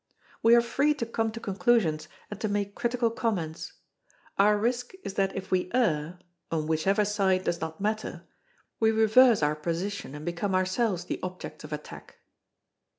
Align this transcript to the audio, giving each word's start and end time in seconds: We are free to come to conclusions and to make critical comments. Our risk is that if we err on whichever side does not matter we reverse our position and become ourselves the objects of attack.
We 0.41 0.55
are 0.55 0.61
free 0.61 0.95
to 0.95 1.05
come 1.05 1.31
to 1.31 1.39
conclusions 1.39 2.07
and 2.31 2.41
to 2.41 2.47
make 2.49 2.73
critical 2.73 3.11
comments. 3.11 3.73
Our 4.39 4.57
risk 4.57 4.93
is 5.03 5.13
that 5.13 5.35
if 5.35 5.51
we 5.51 5.69
err 5.75 6.17
on 6.49 6.65
whichever 6.65 7.05
side 7.05 7.43
does 7.43 7.61
not 7.61 7.79
matter 7.79 8.23
we 8.79 8.89
reverse 8.89 9.43
our 9.43 9.55
position 9.55 10.15
and 10.15 10.25
become 10.25 10.55
ourselves 10.55 11.05
the 11.05 11.19
objects 11.21 11.63
of 11.65 11.71
attack. 11.71 12.15